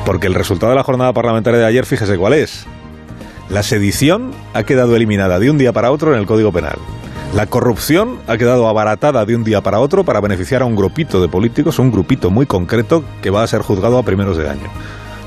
Porque 0.04 0.26
el 0.26 0.34
resultado 0.34 0.70
de 0.70 0.76
la 0.76 0.82
jornada 0.82 1.12
parlamentaria 1.12 1.60
de 1.60 1.66
ayer, 1.66 1.86
fíjese 1.86 2.16
cuál 2.16 2.34
es. 2.34 2.66
La 3.50 3.62
sedición 3.62 4.32
ha 4.54 4.62
quedado 4.62 4.96
eliminada 4.96 5.38
de 5.38 5.50
un 5.50 5.58
día 5.58 5.72
para 5.72 5.90
otro 5.90 6.14
en 6.14 6.20
el 6.20 6.26
Código 6.26 6.50
Penal. 6.52 6.78
La 7.34 7.46
corrupción 7.46 8.18
ha 8.26 8.36
quedado 8.36 8.68
abaratada 8.68 9.24
de 9.24 9.34
un 9.34 9.44
día 9.44 9.60
para 9.60 9.80
otro 9.80 10.04
para 10.04 10.20
beneficiar 10.20 10.62
a 10.62 10.66
un 10.66 10.76
grupito 10.76 11.20
de 11.20 11.28
políticos, 11.28 11.78
un 11.78 11.90
grupito 11.90 12.30
muy 12.30 12.46
concreto 12.46 13.04
que 13.22 13.30
va 13.30 13.42
a 13.42 13.46
ser 13.46 13.60
juzgado 13.60 13.98
a 13.98 14.04
primeros 14.04 14.36
de 14.36 14.48
año. 14.48 14.70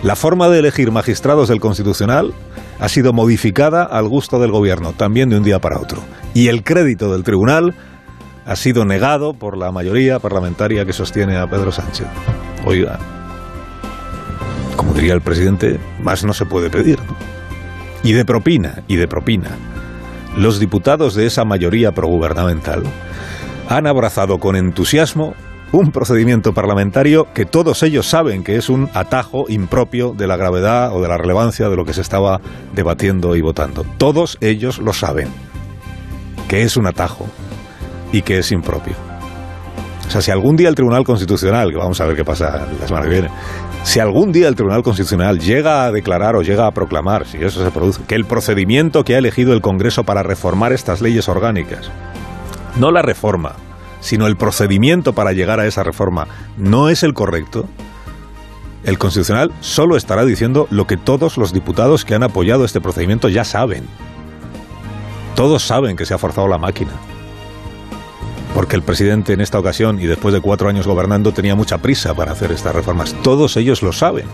La 0.03 0.15
forma 0.15 0.47
de 0.47 0.59
elegir 0.59 0.91
magistrados 0.91 1.49
del 1.49 1.59
Constitucional 1.59 2.33
ha 2.79 2.87
sido 2.87 3.13
modificada 3.13 3.83
al 3.83 4.07
gusto 4.07 4.39
del 4.39 4.51
gobierno, 4.51 4.93
también 4.93 5.29
de 5.29 5.37
un 5.37 5.43
día 5.43 5.59
para 5.59 5.79
otro. 5.79 6.01
Y 6.33 6.47
el 6.47 6.63
crédito 6.63 7.11
del 7.11 7.23
tribunal 7.23 7.75
ha 8.47 8.55
sido 8.55 8.85
negado 8.85 9.33
por 9.33 9.57
la 9.57 9.71
mayoría 9.73 10.19
parlamentaria 10.19 10.85
que 10.85 10.93
sostiene 10.93 11.37
a 11.37 11.47
Pedro 11.47 11.71
Sánchez. 11.73 12.07
Oiga, 12.65 12.97
como 14.77 14.93
diría 14.93 15.13
el 15.13 15.21
presidente, 15.21 15.79
más 16.01 16.23
no 16.23 16.33
se 16.33 16.45
puede 16.45 16.69
pedir. 16.69 16.97
Y 18.03 18.13
de 18.13 18.23
propina, 18.23 18.83
y 18.87 18.95
de 18.95 19.07
propina. 19.07 19.49
Los 20.37 20.59
diputados 20.59 21.13
de 21.13 21.25
esa 21.25 21.43
mayoría 21.43 21.91
progubernamental 21.91 22.83
han 23.67 23.85
abrazado 23.85 24.39
con 24.39 24.55
entusiasmo 24.55 25.33
un 25.73 25.91
procedimiento 25.91 26.53
parlamentario 26.53 27.27
que 27.33 27.45
todos 27.45 27.83
ellos 27.83 28.07
saben 28.07 28.45
que 28.45 28.55
es 28.55 28.69
un 28.69 28.89
atajo 28.93 29.45
impropio 29.49 30.13
de 30.13 30.25
la 30.25 30.37
gravedad 30.37 30.95
o 30.95 31.01
de 31.01 31.09
la 31.09 31.17
relevancia 31.17 31.67
de 31.67 31.75
lo 31.75 31.83
que 31.83 31.93
se 31.93 31.99
estaba 31.99 32.39
debatiendo 32.73 33.35
y 33.35 33.41
votando. 33.41 33.85
Todos 33.97 34.37
ellos 34.39 34.79
lo 34.79 34.93
saben, 34.93 35.27
que 36.47 36.61
es 36.61 36.77
un 36.77 36.87
atajo 36.87 37.27
y 38.11 38.21
que 38.21 38.39
es 38.39 38.51
impropio. 38.51 38.93
O 40.07 40.09
sea, 40.09 40.21
si 40.21 40.31
algún 40.31 40.55
día 40.55 40.69
el 40.69 40.75
Tribunal 40.75 41.03
Constitucional, 41.03 41.73
vamos 41.73 41.99
a 41.99 42.05
ver 42.05 42.15
qué 42.15 42.23
pasa 42.23 42.65
la 42.79 42.87
semana 42.87 43.05
que 43.05 43.11
viene, 43.11 43.29
si 43.83 43.99
algún 43.99 44.31
día 44.31 44.47
el 44.47 44.55
Tribunal 44.55 44.81
Constitucional 44.81 45.39
llega 45.39 45.85
a 45.85 45.91
declarar 45.91 46.35
o 46.35 46.41
llega 46.41 46.65
a 46.65 46.71
proclamar, 46.71 47.25
si 47.25 47.37
eso 47.37 47.63
se 47.63 47.71
produce, 47.71 48.01
que 48.07 48.15
el 48.15 48.25
procedimiento 48.25 49.03
que 49.03 49.15
ha 49.15 49.17
elegido 49.17 49.53
el 49.53 49.61
Congreso 49.61 50.03
para 50.03 50.23
reformar 50.23 50.71
estas 50.71 51.01
leyes 51.01 51.27
orgánicas, 51.27 51.91
no 52.77 52.91
la 52.91 53.01
reforma, 53.01 53.53
sino 53.99 54.27
el 54.27 54.37
procedimiento 54.37 55.13
para 55.13 55.33
llegar 55.33 55.59
a 55.59 55.65
esa 55.65 55.83
reforma, 55.83 56.27
no 56.57 56.89
es 56.89 57.03
el 57.03 57.13
correcto, 57.13 57.65
El 58.83 58.97
Constitucional 58.97 59.51
solo 59.59 59.97
estará 59.97 60.23
diciendo 60.23 60.67
lo 60.69 60.87
que 60.87 60.95
todos 60.95 61.37
los 61.37 61.51
diputados 61.51 62.05
que 62.05 62.15
han 62.15 62.23
apoyado 62.23 62.63
este 62.63 62.79
procedimiento 62.79 63.27
ya 63.27 63.43
saben. 63.43 63.83
Todos 65.35 65.63
saben 65.63 65.97
que 65.97 66.05
se 66.05 66.13
ha 66.13 66.17
forzado 66.17 66.47
la 66.47 66.57
máquina. 66.57 66.91
Porque 68.67 68.75
el 68.75 68.83
presidente 68.83 69.31
en 69.31 69.39
esta 69.39 69.57
ocasión 69.57 69.97
y 70.01 70.07
después 70.07 70.33
de 70.33 70.41
cuatro 70.41 70.67
años 70.67 70.85
gobernando 70.85 71.31
tenía 71.31 71.55
mucha 71.55 71.77
prisa 71.77 72.13
para 72.13 72.33
hacer 72.33 72.51
estas 72.51 72.75
reformas. 72.75 73.15
Todos 73.23 73.55
ellos 73.55 73.81
lo 73.81 73.93
saben. 73.93 74.25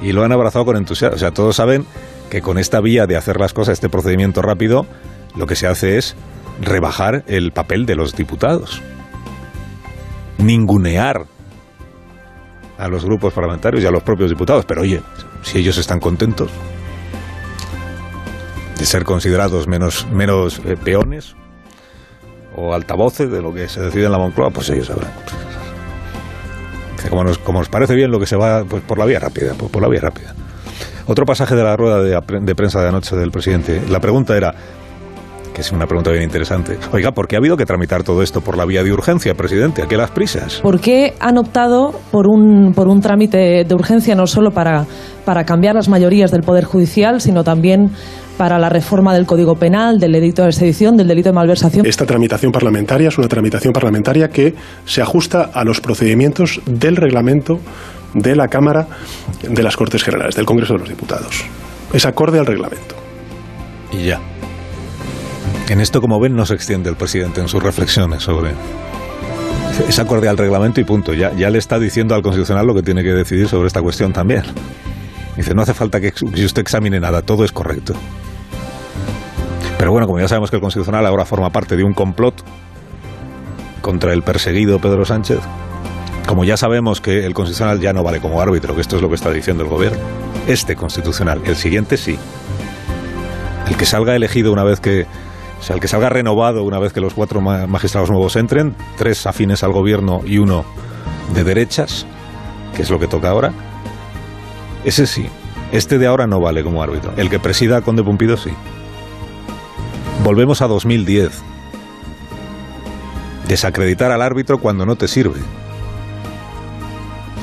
Y 0.00 0.12
lo 0.12 0.24
han 0.24 0.32
abrazado 0.32 0.64
con 0.64 0.78
entusiasmo. 0.78 1.16
O 1.16 1.18
sea, 1.18 1.30
todos 1.30 1.56
saben 1.56 1.84
que 2.30 2.40
con 2.40 2.56
esta 2.56 2.80
vía 2.80 3.06
de 3.06 3.18
hacer 3.18 3.38
las 3.38 3.52
cosas, 3.52 3.74
este 3.74 3.90
procedimiento 3.90 4.40
rápido, 4.40 4.86
lo 5.36 5.46
que 5.46 5.56
se 5.56 5.66
hace 5.66 5.98
es 5.98 6.16
rebajar 6.62 7.22
el 7.26 7.52
papel 7.52 7.84
de 7.84 7.96
los 7.96 8.16
diputados. 8.16 8.80
Ningunear 10.38 11.26
a 12.78 12.88
los 12.88 13.04
grupos 13.04 13.34
parlamentarios 13.34 13.84
y 13.84 13.86
a 13.86 13.90
los 13.90 14.02
propios 14.02 14.30
diputados. 14.30 14.64
Pero 14.64 14.80
oye, 14.80 15.02
si 15.42 15.58
ellos 15.58 15.76
están 15.76 16.00
contentos 16.00 16.50
de 18.78 18.86
ser 18.86 19.04
considerados 19.04 19.68
menos, 19.68 20.06
menos 20.10 20.62
eh, 20.64 20.78
peones 20.82 21.36
o 22.56 22.74
altavoces 22.74 23.30
de 23.30 23.40
lo 23.40 23.52
que 23.52 23.68
se 23.68 23.80
decide 23.80 24.06
en 24.06 24.12
la 24.12 24.18
Moncloa, 24.18 24.50
pues 24.50 24.70
ellos 24.70 24.86
sabrán. 24.86 25.10
Como 27.08 27.24
nos, 27.24 27.38
como 27.38 27.58
nos 27.58 27.68
parece 27.68 27.94
bien 27.94 28.10
lo 28.10 28.20
que 28.20 28.26
se 28.26 28.36
va 28.36 28.64
pues 28.64 28.82
por 28.82 28.98
la 28.98 29.04
vía 29.04 29.18
rápida, 29.18 29.54
pues 29.58 29.70
por 29.70 29.82
la 29.82 29.88
vía 29.88 30.00
rápida. 30.00 30.34
Otro 31.06 31.24
pasaje 31.24 31.56
de 31.56 31.64
la 31.64 31.76
rueda 31.76 32.00
de, 32.00 32.18
de 32.42 32.54
prensa 32.54 32.80
de 32.80 32.88
anoche 32.88 33.16
del 33.16 33.30
presidente. 33.32 33.82
La 33.88 33.98
pregunta 33.98 34.36
era, 34.36 34.54
que 35.52 35.60
es 35.60 35.72
una 35.72 35.86
pregunta 35.86 36.10
bien 36.10 36.22
interesante. 36.22 36.78
Oiga, 36.92 37.10
¿por 37.10 37.26
qué 37.26 37.36
ha 37.36 37.38
habido 37.38 37.56
que 37.56 37.66
tramitar 37.66 38.04
todo 38.04 38.22
esto 38.22 38.40
por 38.40 38.56
la 38.56 38.64
vía 38.64 38.84
de 38.84 38.92
urgencia, 38.92 39.34
presidente? 39.34 39.82
¿A 39.82 39.88
qué 39.88 39.96
las 39.96 40.12
prisas? 40.12 40.60
¿Por 40.62 40.80
qué 40.80 41.14
han 41.20 41.38
optado 41.38 41.92
por 42.10 42.28
un, 42.28 42.72
por 42.72 42.88
un 42.88 43.00
trámite 43.00 43.64
de 43.64 43.74
urgencia 43.74 44.14
no 44.14 44.26
solo 44.26 44.52
para, 44.52 44.86
para 45.24 45.44
cambiar 45.44 45.74
las 45.74 45.88
mayorías 45.88 46.30
del 46.30 46.42
Poder 46.42 46.64
Judicial, 46.64 47.20
sino 47.20 47.42
también 47.42 47.90
para 48.42 48.58
la 48.58 48.68
reforma 48.68 49.14
del 49.14 49.24
Código 49.24 49.54
Penal, 49.54 50.00
del 50.00 50.10
delito 50.10 50.44
de 50.44 50.50
sedición, 50.50 50.96
del 50.96 51.06
delito 51.06 51.28
de 51.28 51.32
malversación? 51.32 51.86
Esta 51.86 52.04
tramitación 52.04 52.50
parlamentaria 52.50 53.06
es 53.06 53.16
una 53.16 53.28
tramitación 53.28 53.72
parlamentaria 53.72 54.30
que 54.30 54.56
se 54.84 55.00
ajusta 55.00 55.50
a 55.54 55.62
los 55.62 55.80
procedimientos 55.80 56.60
del 56.66 56.96
reglamento 56.96 57.60
de 58.14 58.34
la 58.34 58.48
Cámara 58.48 58.88
de 59.48 59.62
las 59.62 59.76
Cortes 59.76 60.02
Generales, 60.02 60.34
del 60.34 60.44
Congreso 60.44 60.72
de 60.72 60.80
los 60.80 60.88
Diputados. 60.88 61.44
Es 61.92 62.04
acorde 62.04 62.40
al 62.40 62.46
reglamento. 62.46 62.96
Y 63.92 64.06
ya. 64.06 64.20
En 65.68 65.80
esto, 65.80 66.00
como 66.00 66.18
ven, 66.18 66.34
no 66.34 66.44
se 66.44 66.54
extiende 66.54 66.90
el 66.90 66.96
presidente 66.96 67.40
en 67.40 67.46
sus 67.46 67.62
reflexiones 67.62 68.24
sobre... 68.24 68.50
Es 69.88 70.00
acorde 70.00 70.28
al 70.28 70.36
reglamento 70.36 70.80
y 70.80 70.84
punto. 70.84 71.14
Ya, 71.14 71.32
ya 71.32 71.48
le 71.48 71.58
está 71.58 71.78
diciendo 71.78 72.16
al 72.16 72.22
Constitucional 72.22 72.66
lo 72.66 72.74
que 72.74 72.82
tiene 72.82 73.04
que 73.04 73.12
decidir 73.12 73.46
sobre 73.46 73.68
esta 73.68 73.80
cuestión 73.80 74.12
también. 74.12 74.42
Dice, 75.36 75.54
no 75.54 75.62
hace 75.62 75.74
falta 75.74 76.00
que 76.00 76.12
usted 76.44 76.60
examine 76.60 76.98
nada, 76.98 77.22
todo 77.22 77.44
es 77.44 77.52
correcto. 77.52 77.94
Pero 79.82 79.90
bueno, 79.90 80.06
como 80.06 80.20
ya 80.20 80.28
sabemos 80.28 80.48
que 80.48 80.54
el 80.54 80.62
Constitucional 80.62 81.04
ahora 81.06 81.24
forma 81.24 81.50
parte 81.50 81.76
de 81.76 81.82
un 81.82 81.92
complot 81.92 82.44
contra 83.80 84.12
el 84.12 84.22
perseguido 84.22 84.78
Pedro 84.78 85.04
Sánchez, 85.04 85.40
como 86.28 86.44
ya 86.44 86.56
sabemos 86.56 87.00
que 87.00 87.26
el 87.26 87.34
Constitucional 87.34 87.80
ya 87.80 87.92
no 87.92 88.04
vale 88.04 88.20
como 88.20 88.40
árbitro, 88.40 88.76
que 88.76 88.80
esto 88.80 88.94
es 88.94 89.02
lo 89.02 89.08
que 89.08 89.16
está 89.16 89.32
diciendo 89.32 89.64
el 89.64 89.68
Gobierno, 89.68 89.98
este 90.46 90.76
Constitucional, 90.76 91.42
el 91.44 91.56
siguiente 91.56 91.96
sí. 91.96 92.16
El 93.68 93.76
que 93.76 93.84
salga 93.84 94.14
elegido 94.14 94.52
una 94.52 94.62
vez 94.62 94.78
que 94.78 95.04
o 95.58 95.62
sea, 95.64 95.74
el 95.74 95.82
que 95.82 95.88
salga 95.88 96.08
renovado 96.08 96.62
una 96.62 96.78
vez 96.78 96.92
que 96.92 97.00
los 97.00 97.14
cuatro 97.14 97.40
magistrados 97.40 98.08
nuevos 98.08 98.36
entren, 98.36 98.76
tres 98.96 99.26
afines 99.26 99.64
al 99.64 99.72
gobierno 99.72 100.20
y 100.24 100.38
uno 100.38 100.64
de 101.34 101.42
derechas, 101.42 102.06
que 102.76 102.82
es 102.82 102.90
lo 102.90 103.00
que 103.00 103.08
toca 103.08 103.30
ahora, 103.30 103.52
ese 104.84 105.08
sí. 105.08 105.26
Este 105.72 105.98
de 105.98 106.06
ahora 106.06 106.28
no 106.28 106.38
vale 106.38 106.62
como 106.62 106.84
árbitro. 106.84 107.12
El 107.16 107.28
que 107.30 107.40
presida 107.40 107.78
a 107.78 107.80
Conde 107.80 108.04
Pumpido 108.04 108.36
sí. 108.36 108.52
Volvemos 110.24 110.62
a 110.62 110.68
2010. 110.68 111.42
Desacreditar 113.48 114.10
al 114.12 114.22
árbitro 114.22 114.58
cuando 114.58 114.86
no 114.86 114.96
te 114.96 115.08
sirve. 115.08 115.40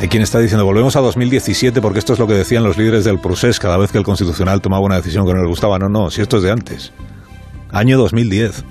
Hay 0.01 0.07
quien 0.07 0.23
está 0.23 0.39
diciendo, 0.39 0.65
volvemos 0.65 0.95
a 0.95 1.01
2017 1.01 1.81
porque 1.81 1.99
esto 1.99 2.13
es 2.13 2.19
lo 2.19 2.27
que 2.27 2.33
decían 2.33 2.63
los 2.63 2.77
líderes 2.77 3.03
del 3.03 3.19
procés 3.19 3.59
cada 3.59 3.77
vez 3.77 3.91
que 3.91 3.97
el 3.97 4.05
Constitucional 4.05 4.61
tomaba 4.61 4.85
una 4.85 4.95
decisión 4.95 5.25
que 5.25 5.33
no 5.33 5.39
les 5.39 5.49
gustaba. 5.49 5.77
No, 5.77 5.89
no, 5.89 6.09
si 6.09 6.21
esto 6.21 6.37
es 6.37 6.43
de 6.43 6.51
antes 6.51 6.93
año 7.71 7.97
2010, 7.97 8.63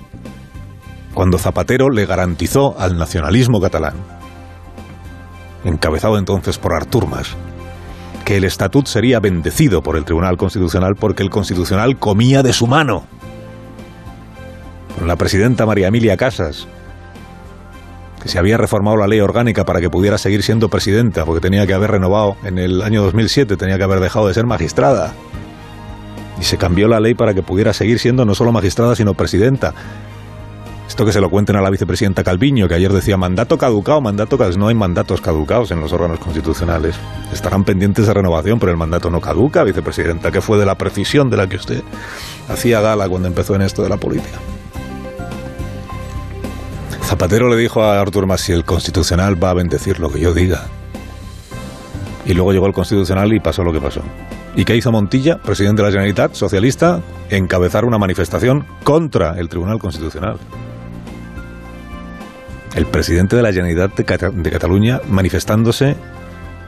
cuando 1.13 1.37
Zapatero 1.37 1.89
le 1.89 2.05
garantizó 2.05 2.77
al 2.79 2.97
nacionalismo 2.97 3.61
catalán, 3.61 3.93
encabezado 5.63 6.17
entonces 6.17 6.57
por 6.57 6.73
Artur 6.73 7.07
Mas, 7.07 7.35
que 8.25 8.37
el 8.37 8.43
estatut 8.43 8.87
sería 8.87 9.19
bendecido 9.19 9.81
por 9.81 9.95
el 9.95 10.05
Tribunal 10.05 10.37
Constitucional 10.37 10.95
porque 10.99 11.23
el 11.23 11.29
Constitucional 11.29 11.97
comía 11.97 12.43
de 12.43 12.53
su 12.53 12.67
mano. 12.67 13.05
Con 14.99 15.07
la 15.07 15.15
presidenta 15.15 15.65
María 15.65 15.87
Emilia 15.87 16.17
Casas, 16.17 16.67
que 18.21 18.27
se 18.27 18.37
había 18.37 18.57
reformado 18.57 18.97
la 18.97 19.07
ley 19.07 19.21
orgánica 19.21 19.63
para 19.63 19.79
que 19.79 19.89
pudiera 19.89 20.17
seguir 20.17 20.43
siendo 20.43 20.67
presidenta, 20.67 21.23
porque 21.23 21.39
tenía 21.39 21.65
que 21.65 21.73
haber 21.73 21.91
renovado 21.91 22.35
en 22.43 22.57
el 22.57 22.81
año 22.81 23.01
2007, 23.03 23.55
tenía 23.55 23.77
que 23.77 23.83
haber 23.85 24.01
dejado 24.01 24.27
de 24.27 24.33
ser 24.33 24.45
magistrada 24.45 25.13
y 26.37 26.43
se 26.43 26.57
cambió 26.57 26.89
la 26.89 26.99
ley 26.99 27.13
para 27.13 27.33
que 27.33 27.41
pudiera 27.41 27.71
seguir 27.71 27.97
siendo 27.97 28.25
no 28.25 28.35
solo 28.35 28.51
magistrada, 28.51 28.93
sino 28.93 29.13
presidenta. 29.13 29.73
Esto 30.85 31.05
que 31.05 31.13
se 31.13 31.21
lo 31.21 31.29
cuenten 31.29 31.55
a 31.55 31.61
la 31.61 31.69
vicepresidenta 31.69 32.21
Calviño, 32.21 32.67
que 32.67 32.73
ayer 32.73 32.91
decía 32.91 33.15
mandato 33.15 33.57
caducado, 33.57 34.01
mandato 34.01 34.37
caducado. 34.37 34.59
No 34.59 34.67
hay 34.67 34.75
mandatos 34.75 35.21
caducados 35.21 35.71
en 35.71 35.79
los 35.79 35.93
órganos 35.93 36.19
constitucionales. 36.19 36.97
Estarán 37.31 37.63
pendientes 37.63 38.05
de 38.05 38.13
renovación, 38.13 38.59
pero 38.59 38.73
el 38.73 38.77
mandato 38.77 39.09
no 39.09 39.21
caduca, 39.21 39.63
vicepresidenta, 39.63 40.29
que 40.29 40.41
fue 40.41 40.57
de 40.57 40.65
la 40.65 40.75
precisión 40.75 41.29
de 41.29 41.37
la 41.37 41.47
que 41.47 41.55
usted 41.55 41.83
hacía 42.49 42.81
gala 42.81 43.07
cuando 43.07 43.29
empezó 43.29 43.55
en 43.55 43.61
esto 43.61 43.81
de 43.81 43.89
la 43.89 43.97
política. 43.97 44.39
Zapatero 47.09 47.49
le 47.49 47.57
dijo 47.57 47.81
a 47.81 47.99
Artur 47.99 48.27
Mas 48.27 48.47
el 48.49 48.63
constitucional 48.63 49.43
va 49.43 49.49
a 49.49 49.55
bendecir 49.55 49.99
lo 49.99 50.11
que 50.11 50.19
yo 50.19 50.31
diga. 50.31 50.67
Y 52.23 52.35
luego 52.35 52.53
llegó 52.53 52.67
el 52.67 52.71
constitucional 52.71 53.33
y 53.33 53.39
pasó 53.39 53.63
lo 53.63 53.73
que 53.73 53.81
pasó. 53.81 54.01
¿Y 54.55 54.63
qué 54.63 54.75
hizo 54.75 54.91
Montilla, 54.91 55.39
presidente 55.39 55.81
de 55.81 55.87
la 55.87 55.91
Generalitat, 55.91 56.35
socialista? 56.35 57.01
Encabezar 57.31 57.83
una 57.83 57.97
manifestación 57.97 58.63
contra 58.83 59.39
el 59.39 59.49
Tribunal 59.49 59.79
Constitucional. 59.79 60.37
El 62.75 62.85
presidente 62.85 63.35
de 63.35 63.41
la 63.41 63.51
Generalitat 63.51 63.95
de, 63.95 64.51
Cataluña 64.51 65.01
manifestándose 65.09 65.95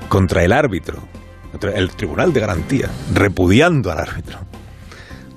contra 0.09 0.43
el 0.43 0.53
árbitro, 0.53 1.03
el 1.75 1.91
Tribunal 1.91 2.33
de 2.33 2.39
Garantía, 2.39 2.89
repudiando 3.13 3.91
al 3.91 3.99
árbitro 3.99 4.39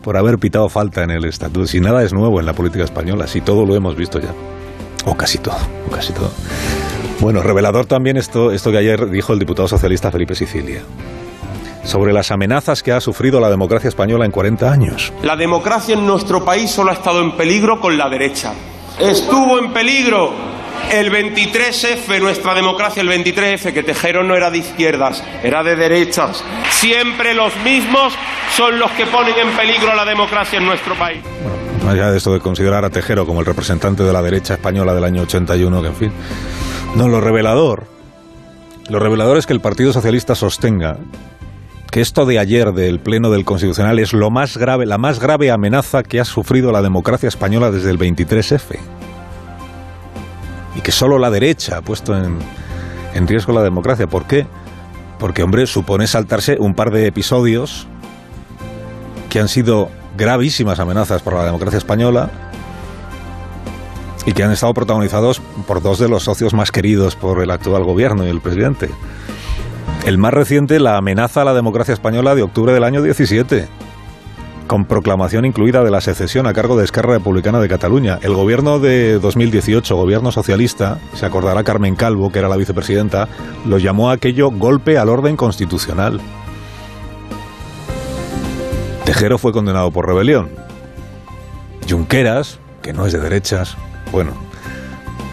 por 0.02 0.16
haber 0.16 0.38
pitado 0.38 0.70
falta 0.70 1.02
en 1.02 1.10
el 1.10 1.26
estatuto. 1.26 1.66
Si 1.66 1.78
nada 1.78 2.02
es 2.02 2.14
nuevo 2.14 2.40
en 2.40 2.46
la 2.46 2.54
política 2.54 2.84
española, 2.84 3.26
si 3.26 3.42
todo 3.42 3.66
lo 3.66 3.74
hemos 3.76 3.96
visto 3.96 4.18
ya. 4.18 4.32
O 5.06 5.16
casi 5.16 5.38
todo, 5.38 5.58
o 5.86 5.90
casi 5.90 6.12
todo. 6.12 6.32
Bueno, 7.20 7.42
revelador 7.42 7.86
también 7.86 8.16
esto, 8.16 8.50
esto 8.52 8.70
que 8.70 8.78
ayer 8.78 9.08
dijo 9.10 9.32
el 9.32 9.38
diputado 9.38 9.68
socialista 9.68 10.10
Felipe 10.10 10.34
Sicilia 10.34 10.82
sobre 11.84 12.12
las 12.12 12.30
amenazas 12.30 12.82
que 12.82 12.92
ha 12.92 13.00
sufrido 13.00 13.40
la 13.40 13.50
democracia 13.50 13.88
española 13.88 14.24
en 14.24 14.30
40 14.30 14.72
años. 14.72 15.12
La 15.22 15.36
democracia 15.36 15.94
en 15.94 16.06
nuestro 16.06 16.44
país 16.44 16.70
solo 16.70 16.90
ha 16.90 16.94
estado 16.94 17.22
en 17.22 17.32
peligro 17.32 17.80
con 17.80 17.96
la 17.96 18.08
derecha. 18.08 18.52
Estuvo 18.98 19.58
en 19.58 19.72
peligro 19.72 20.32
el 20.90 21.10
23F, 21.12 22.20
nuestra 22.20 22.54
democracia, 22.54 23.02
el 23.02 23.08
23F, 23.08 23.72
que 23.72 23.82
Tejero 23.82 24.22
no 24.22 24.34
era 24.34 24.50
de 24.50 24.58
izquierdas, 24.58 25.22
era 25.42 25.62
de 25.62 25.76
derechas. 25.76 26.44
Siempre 26.70 27.34
los 27.34 27.54
mismos 27.58 28.14
son 28.56 28.78
los 28.78 28.90
que 28.92 29.06
ponen 29.06 29.34
en 29.38 29.56
peligro 29.56 29.94
la 29.94 30.04
democracia 30.04 30.58
en 30.58 30.66
nuestro 30.66 30.94
país. 30.94 31.20
Bueno, 31.42 31.63
más 31.84 31.94
allá 31.94 32.10
de 32.10 32.16
esto 32.16 32.32
de 32.32 32.40
considerar 32.40 32.84
a 32.84 32.90
Tejero 32.90 33.26
como 33.26 33.40
el 33.40 33.46
representante 33.46 34.02
de 34.02 34.12
la 34.12 34.22
derecha 34.22 34.54
española 34.54 34.94
del 34.94 35.04
año 35.04 35.22
81, 35.22 35.82
que 35.82 35.88
en 35.88 35.94
fin. 35.94 36.12
No, 36.96 37.08
lo 37.08 37.20
revelador. 37.20 37.84
Lo 38.88 38.98
revelador 38.98 39.36
es 39.36 39.46
que 39.46 39.52
el 39.52 39.60
Partido 39.60 39.92
Socialista 39.92 40.34
sostenga 40.34 40.98
que 41.90 42.00
esto 42.00 42.26
de 42.26 42.38
ayer 42.38 42.72
del 42.72 43.00
Pleno 43.00 43.30
del 43.30 43.44
Constitucional 43.44 43.98
es 43.98 44.12
lo 44.12 44.30
más 44.30 44.56
grave, 44.56 44.86
la 44.86 44.98
más 44.98 45.20
grave 45.20 45.50
amenaza 45.50 46.02
que 46.02 46.20
ha 46.20 46.24
sufrido 46.24 46.72
la 46.72 46.82
democracia 46.82 47.28
española 47.28 47.70
desde 47.70 47.90
el 47.90 47.98
23F. 47.98 48.78
Y 50.76 50.80
que 50.80 50.90
solo 50.90 51.18
la 51.18 51.30
derecha 51.30 51.78
ha 51.78 51.82
puesto 51.82 52.16
en, 52.16 52.38
en 53.14 53.28
riesgo 53.28 53.52
la 53.52 53.62
democracia. 53.62 54.06
¿Por 54.06 54.26
qué? 54.26 54.46
Porque, 55.18 55.42
hombre, 55.42 55.66
supone 55.66 56.06
saltarse 56.06 56.56
un 56.58 56.74
par 56.74 56.90
de 56.90 57.06
episodios 57.06 57.86
que 59.28 59.38
han 59.38 59.48
sido 59.48 59.90
gravísimas 60.16 60.80
amenazas 60.80 61.22
para 61.22 61.38
la 61.38 61.46
democracia 61.46 61.78
española 61.78 62.30
y 64.26 64.32
que 64.32 64.42
han 64.42 64.52
estado 64.52 64.74
protagonizados 64.74 65.40
por 65.66 65.82
dos 65.82 65.98
de 65.98 66.08
los 66.08 66.24
socios 66.24 66.54
más 66.54 66.70
queridos 66.70 67.16
por 67.16 67.42
el 67.42 67.50
actual 67.50 67.84
gobierno 67.84 68.24
y 68.24 68.30
el 68.30 68.40
presidente. 68.40 68.90
El 70.06 70.18
más 70.18 70.34
reciente, 70.34 70.80
la 70.80 70.96
amenaza 70.96 71.42
a 71.42 71.44
la 71.44 71.54
democracia 71.54 71.94
española 71.94 72.34
de 72.34 72.42
octubre 72.42 72.72
del 72.72 72.84
año 72.84 73.02
17. 73.02 73.68
con 74.66 74.86
proclamación 74.86 75.44
incluida 75.44 75.84
de 75.84 75.90
la 75.90 76.00
secesión 76.00 76.46
a 76.46 76.54
cargo 76.54 76.78
de 76.78 76.84
Esquerra 76.84 77.12
Republicana 77.12 77.60
de 77.60 77.68
Cataluña. 77.68 78.18
El 78.22 78.32
gobierno 78.32 78.78
de 78.78 79.18
2018, 79.18 79.94
gobierno 79.94 80.32
socialista, 80.32 80.98
se 81.12 81.26
acordará 81.26 81.62
Carmen 81.64 81.96
Calvo, 81.96 82.32
que 82.32 82.38
era 82.38 82.48
la 82.48 82.56
vicepresidenta, 82.56 83.28
lo 83.66 83.76
llamó 83.76 84.10
aquello 84.10 84.50
golpe 84.50 84.96
al 84.96 85.10
orden 85.10 85.36
constitucional. 85.36 86.18
Tejero 89.14 89.38
fue 89.38 89.52
condenado 89.52 89.92
por 89.92 90.08
rebelión. 90.08 90.48
Junqueras, 91.88 92.58
que 92.82 92.92
no 92.92 93.06
es 93.06 93.12
de 93.12 93.20
derechas, 93.20 93.76
bueno, 94.10 94.32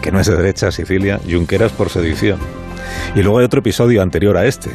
que 0.00 0.12
no 0.12 0.20
es 0.20 0.28
de 0.28 0.36
derechas, 0.36 0.76
Sicilia, 0.76 1.18
Junqueras 1.28 1.72
por 1.72 1.90
sedición. 1.90 2.38
Y 3.16 3.22
luego 3.22 3.40
hay 3.40 3.44
otro 3.44 3.58
episodio 3.58 4.00
anterior 4.00 4.36
a 4.36 4.46
este, 4.46 4.70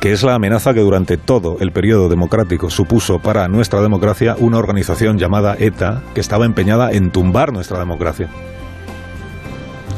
que 0.00 0.10
es 0.10 0.24
la 0.24 0.34
amenaza 0.34 0.74
que 0.74 0.80
durante 0.80 1.16
todo 1.16 1.58
el 1.60 1.70
periodo 1.70 2.08
democrático 2.08 2.70
supuso 2.70 3.20
para 3.20 3.46
nuestra 3.46 3.80
democracia 3.82 4.34
una 4.36 4.58
organización 4.58 5.16
llamada 5.16 5.54
ETA 5.56 6.02
que 6.12 6.20
estaba 6.20 6.44
empeñada 6.44 6.90
en 6.90 7.12
tumbar 7.12 7.52
nuestra 7.52 7.78
democracia. 7.78 8.28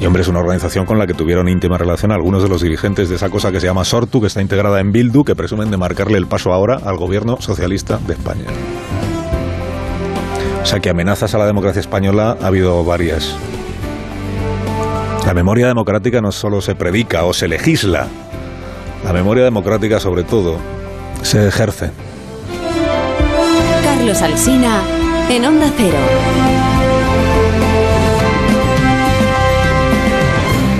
Y 0.00 0.06
hombre, 0.06 0.22
es 0.22 0.28
una 0.28 0.40
organización 0.40 0.86
con 0.86 0.98
la 0.98 1.06
que 1.06 1.12
tuvieron 1.12 1.48
íntima 1.48 1.76
relación 1.76 2.10
algunos 2.10 2.42
de 2.42 2.48
los 2.48 2.62
dirigentes 2.62 3.10
de 3.10 3.16
esa 3.16 3.28
cosa 3.28 3.52
que 3.52 3.60
se 3.60 3.66
llama 3.66 3.84
Sortu, 3.84 4.20
que 4.20 4.28
está 4.28 4.40
integrada 4.40 4.80
en 4.80 4.92
Bildu, 4.92 5.24
que 5.24 5.36
presumen 5.36 5.70
de 5.70 5.76
marcarle 5.76 6.16
el 6.16 6.26
paso 6.26 6.52
ahora 6.52 6.80
al 6.82 6.96
gobierno 6.96 7.36
socialista 7.40 7.98
de 8.06 8.14
España. 8.14 8.46
O 10.62 10.66
sea 10.66 10.80
que 10.80 10.88
amenazas 10.88 11.34
a 11.34 11.38
la 11.38 11.46
democracia 11.46 11.80
española 11.80 12.38
ha 12.40 12.46
habido 12.46 12.82
varias. 12.82 13.36
La 15.26 15.34
memoria 15.34 15.66
democrática 15.66 16.22
no 16.22 16.32
solo 16.32 16.62
se 16.62 16.74
predica 16.74 17.24
o 17.24 17.34
se 17.34 17.46
legisla, 17.46 18.08
la 19.04 19.12
memoria 19.12 19.44
democrática, 19.44 19.98
sobre 19.98 20.24
todo, 20.24 20.58
se 21.22 21.48
ejerce. 21.48 21.90
Carlos 23.84 24.22
Alsina, 24.22 24.82
en 25.30 25.44
Onda 25.44 25.70
Cero. 25.76 26.59